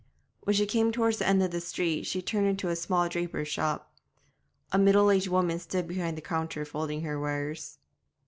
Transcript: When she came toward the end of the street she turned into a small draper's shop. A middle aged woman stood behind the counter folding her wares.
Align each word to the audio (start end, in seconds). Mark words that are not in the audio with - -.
When 0.45 0.55
she 0.55 0.65
came 0.65 0.91
toward 0.91 1.13
the 1.19 1.27
end 1.27 1.43
of 1.43 1.51
the 1.51 1.61
street 1.61 2.07
she 2.07 2.23
turned 2.23 2.47
into 2.47 2.69
a 2.69 2.75
small 2.75 3.07
draper's 3.07 3.49
shop. 3.49 3.93
A 4.71 4.79
middle 4.79 5.11
aged 5.11 5.27
woman 5.27 5.59
stood 5.59 5.87
behind 5.87 6.17
the 6.17 6.21
counter 6.23 6.65
folding 6.65 7.01
her 7.03 7.19
wares. 7.19 7.77